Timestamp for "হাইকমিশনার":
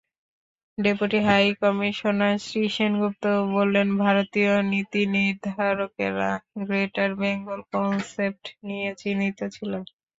1.27-2.35